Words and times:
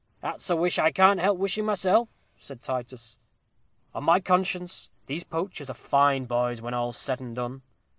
"That's 0.19 0.49
a 0.49 0.55
wish 0.55 0.79
I 0.79 0.89
can't 0.89 1.19
help 1.19 1.37
wishing 1.37 1.65
myself," 1.65 2.09
said 2.35 2.63
Titus: 2.63 3.19
"on 3.93 4.03
my 4.03 4.19
conscience, 4.19 4.89
these 5.05 5.23
poachers 5.23 5.69
are 5.69 5.75
fine 5.75 6.25
boys, 6.25 6.59
when 6.59 6.73
all's 6.73 6.97
said 6.97 7.19
and 7.19 7.35
done." 7.35 7.61